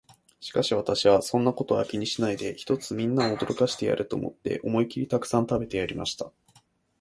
[0.39, 6.31] しかし私は、そんなことは気にしないで、ひとつみんなを驚かしてやれと思って、思いきりたくさん食べてやりました。